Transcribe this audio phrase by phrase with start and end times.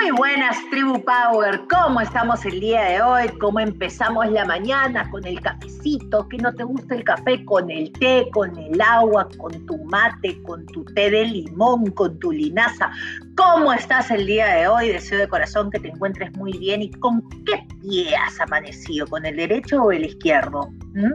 [0.00, 1.60] Muy buenas, Tribu Power.
[1.68, 3.28] ¿Cómo estamos el día de hoy?
[3.38, 6.26] ¿Cómo empezamos la mañana con el cafecito?
[6.26, 7.44] ¿Que no te gusta el café?
[7.44, 12.18] Con el té, con el agua, con tu mate, con tu té de limón, con
[12.18, 12.90] tu linaza.
[13.36, 14.88] ¿Cómo estás el día de hoy?
[14.88, 16.80] Deseo de corazón que te encuentres muy bien.
[16.80, 19.06] ¿Y con qué pie has amanecido?
[19.06, 20.70] ¿Con el derecho o el izquierdo?
[20.94, 21.12] ¿Mm?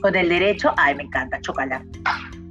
[0.00, 1.88] Con el derecho, ay, me encanta, chocolate.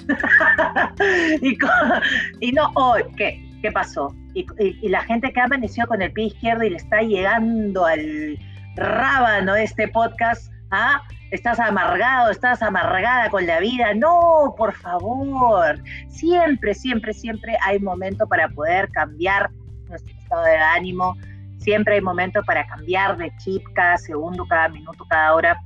[2.42, 3.47] y no, hoy, ¿qué?
[3.62, 4.14] ¿Qué pasó?
[4.60, 8.38] y, la gente que ha amanecido con el pie izquierdo y le está llegando al
[8.76, 11.02] rábano este podcast, ¿ah?
[11.32, 13.94] Estás amargado, estás amargada con la vida.
[13.94, 15.82] No, por favor.
[16.08, 19.50] Siempre, siempre, siempre hay momento para poder cambiar
[19.90, 21.18] nuestro estado de ánimo.
[21.58, 25.62] Siempre hay momento para cambiar de chip cada segundo, cada minuto, cada hora.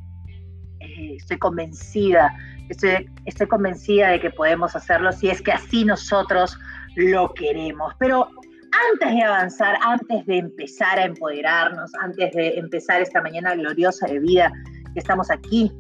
[0.80, 2.36] Eh, estoy convencida,
[2.70, 6.58] estoy, estoy convencida de que podemos hacerlo si es que así nosotros
[6.96, 7.94] lo queremos.
[8.00, 8.28] Pero
[8.94, 14.20] antes de avanzar, antes de empezar a empoderarnos, antes de empezar esta mañana gloriosa de
[14.20, 14.52] vida
[14.94, 15.72] que estamos aquí,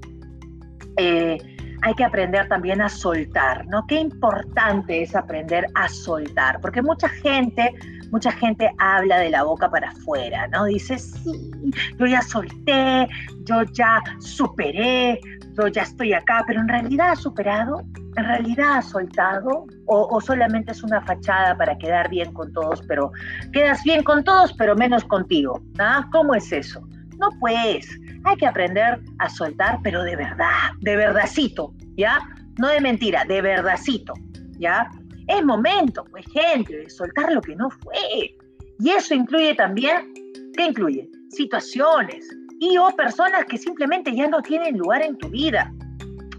[0.97, 1.37] eh,
[1.83, 3.85] hay que aprender también a soltar, ¿no?
[3.87, 7.73] Qué importante es aprender a soltar, porque mucha gente,
[8.11, 10.65] mucha gente habla de la boca para afuera, ¿no?
[10.65, 11.51] Dice, sí,
[11.97, 13.07] yo ya solté,
[13.43, 15.19] yo ya superé,
[15.57, 17.81] yo ya estoy acá, pero en realidad ha superado,
[18.15, 23.11] en realidad ha soltado, o, solamente es una fachada para quedar bien con todos, pero
[23.51, 25.61] quedas bien con todos, pero menos contigo.
[25.79, 26.07] ¿ah?
[26.11, 26.81] ¿Cómo es eso?
[27.17, 27.87] No pues,
[28.23, 32.19] hay que aprender a soltar, pero de verdad, de verdadcito, ¿ya?
[32.59, 34.13] No de mentira, de verdadcito,
[34.57, 34.89] ¿ya?
[35.27, 38.35] Es momento, pues gente, de soltar lo que no fue.
[38.79, 40.13] Y eso incluye también,
[40.55, 41.09] ¿qué incluye?
[41.29, 42.27] Situaciones,
[42.61, 45.73] y o personas que simplemente ya no tienen lugar en tu vida.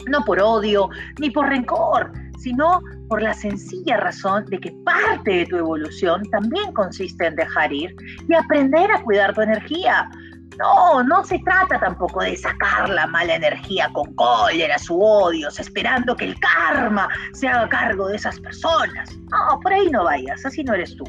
[0.09, 5.47] No por odio ni por rencor, sino por la sencilla razón de que parte de
[5.47, 7.95] tu evolución también consiste en dejar ir
[8.29, 10.09] y aprender a cuidar tu energía.
[10.61, 16.14] No, no se trata tampoco de sacar la mala energía con cólera, su odios, esperando
[16.14, 19.13] que el karma se haga cargo de esas personas.
[19.17, 21.05] No, por ahí no vayas, así no eres tú.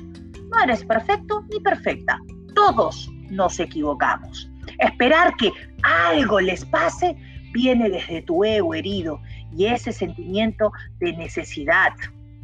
[0.50, 2.18] No eres perfecto ni perfecta.
[2.56, 4.50] Todos nos equivocamos.
[4.79, 5.51] Esperar que
[5.84, 7.16] algo les pase
[7.53, 9.22] viene desde tu ego herido
[9.56, 11.94] y ese sentimiento de necesidad,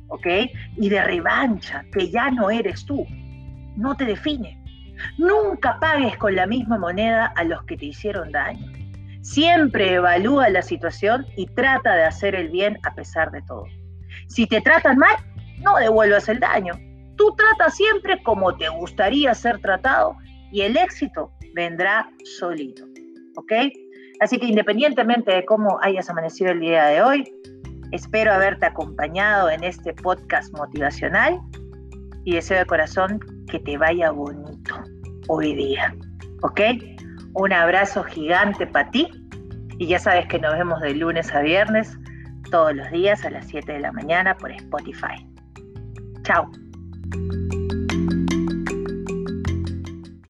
[0.08, 0.28] ¿ok?
[0.78, 3.06] Y de revancha, que ya no eres tú,
[3.76, 4.58] no te define.
[5.18, 8.66] Nunca pagues con la misma moneda a los que te hicieron daño.
[9.22, 13.66] Siempre evalúa la situación y trata de hacer el bien a pesar de todo.
[14.28, 15.16] Si te tratan mal,
[15.60, 16.74] no devuelvas el daño.
[17.18, 20.16] Tú tratas siempre como te gustaría ser tratado
[20.52, 22.86] y el éxito vendrá solito.
[23.36, 23.52] ¿Ok?
[24.20, 27.32] Así que independientemente de cómo hayas amanecido el día de hoy,
[27.92, 31.40] espero haberte acompañado en este podcast motivacional
[32.26, 34.76] y deseo de corazón que te vaya bonito
[35.28, 35.96] hoy día.
[36.42, 36.62] ¿Ok?
[37.34, 39.08] Un abrazo gigante para ti
[39.78, 41.98] y ya sabes que nos vemos de lunes a viernes
[42.52, 45.26] todos los días a las 7 de la mañana por Spotify.
[46.24, 46.52] Chao.